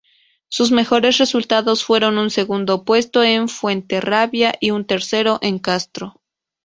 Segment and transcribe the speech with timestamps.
[0.47, 6.23] Sus mejores resultados fueron un segundo puesto en Fuenterrabía y un tercero en Castro.